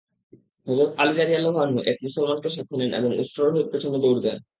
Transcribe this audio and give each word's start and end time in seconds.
হযরত 0.67 0.91
আলী 0.97 1.13
রাযিয়াল্লাহু 1.15 1.57
আনহু 1.59 1.79
এক 1.85 1.97
মুসলমানকে 2.03 2.49
সাথে 2.49 2.73
নেন 2.77 2.91
এবং 2.93 3.11
উষ্ট্ররোহীর 3.19 3.67
পেছনে 3.71 3.97
দৌড় 4.03 4.19
দেন। 4.21 4.37